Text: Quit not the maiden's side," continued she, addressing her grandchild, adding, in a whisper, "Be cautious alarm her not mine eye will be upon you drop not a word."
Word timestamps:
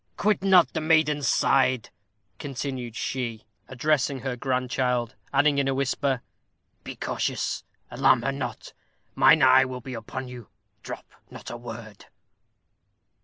Quit 0.17 0.41
not 0.43 0.73
the 0.73 0.81
maiden's 0.81 1.27
side," 1.27 1.91
continued 2.39 2.95
she, 2.95 3.45
addressing 3.67 4.21
her 4.21 4.35
grandchild, 4.35 5.13
adding, 5.31 5.59
in 5.59 5.67
a 5.67 5.75
whisper, 5.75 6.23
"Be 6.83 6.95
cautious 6.95 7.63
alarm 7.91 8.23
her 8.23 8.31
not 8.31 8.73
mine 9.13 9.43
eye 9.43 9.63
will 9.63 9.79
be 9.79 9.93
upon 9.93 10.27
you 10.27 10.47
drop 10.81 11.05
not 11.29 11.51
a 11.51 11.55
word." 11.57 12.07